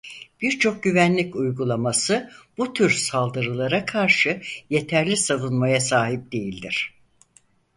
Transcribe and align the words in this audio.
Birçok 0.41 0.83
güvenlik 0.83 1.35
uygulaması 1.35 2.31
bu 2.57 2.73
tür 2.73 2.89
saldırılara 2.91 3.85
karşı 3.85 4.41
yeterli 4.69 5.17
savunmaya 5.17 5.79
sahip 5.79 6.31
değildir. 6.31 6.93